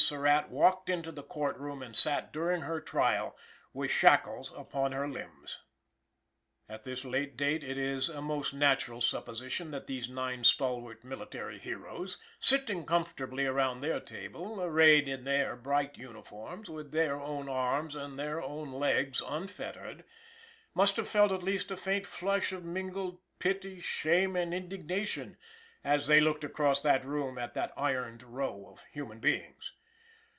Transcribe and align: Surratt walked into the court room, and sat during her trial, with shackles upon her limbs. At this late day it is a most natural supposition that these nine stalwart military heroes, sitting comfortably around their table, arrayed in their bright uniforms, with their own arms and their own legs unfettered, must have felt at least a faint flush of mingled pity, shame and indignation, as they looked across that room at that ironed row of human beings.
Surratt 0.00 0.48
walked 0.48 0.88
into 0.88 1.12
the 1.12 1.22
court 1.22 1.56
room, 1.58 1.82
and 1.82 1.94
sat 1.94 2.32
during 2.32 2.62
her 2.62 2.80
trial, 2.80 3.36
with 3.74 3.90
shackles 3.92 4.50
upon 4.56 4.90
her 4.92 5.06
limbs. 5.06 5.58
At 6.70 6.82
this 6.84 7.04
late 7.04 7.36
day 7.36 7.56
it 7.56 7.76
is 7.78 8.08
a 8.08 8.22
most 8.22 8.52
natural 8.54 9.02
supposition 9.02 9.70
that 9.72 9.86
these 9.86 10.08
nine 10.08 10.42
stalwart 10.42 11.04
military 11.04 11.58
heroes, 11.58 12.16
sitting 12.40 12.86
comfortably 12.86 13.44
around 13.46 13.82
their 13.82 14.00
table, 14.00 14.60
arrayed 14.62 15.06
in 15.06 15.22
their 15.24 15.54
bright 15.54 15.96
uniforms, 15.98 16.68
with 16.70 16.90
their 16.92 17.20
own 17.20 17.48
arms 17.50 17.94
and 17.94 18.18
their 18.18 18.40
own 18.42 18.72
legs 18.72 19.22
unfettered, 19.26 20.04
must 20.74 20.96
have 20.96 21.08
felt 21.10 21.30
at 21.30 21.42
least 21.44 21.70
a 21.70 21.76
faint 21.76 22.06
flush 22.06 22.52
of 22.52 22.64
mingled 22.64 23.20
pity, 23.38 23.80
shame 23.80 24.34
and 24.34 24.54
indignation, 24.54 25.36
as 25.84 26.06
they 26.08 26.20
looked 26.22 26.42
across 26.42 26.80
that 26.82 27.04
room 27.04 27.36
at 27.38 27.52
that 27.54 27.72
ironed 27.76 28.22
row 28.24 28.66
of 28.66 28.82
human 28.94 29.20
beings. 29.20 29.74